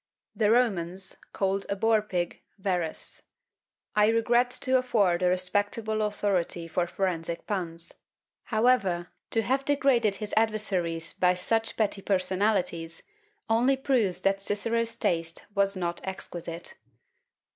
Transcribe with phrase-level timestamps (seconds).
[0.35, 3.21] The Romans called a boar pig Verres.
[3.95, 7.93] I regret to afford a respectable authority for forensic puns;
[8.45, 13.03] however, to have degraded his adversaries by such petty personalities,
[13.47, 16.79] only proves that Cicero's taste was not exquisite.